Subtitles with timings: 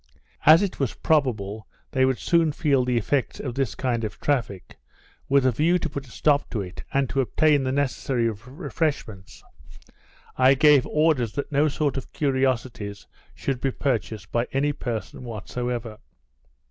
[0.47, 4.79] As it was probable they would soon feel the effects of this kind of traffic,
[5.29, 9.43] with a view to put a stop to it, and to obtain the necessary refreshments,
[10.35, 15.99] I gave orders that no sort of curiosities should be purchased by any person whatever.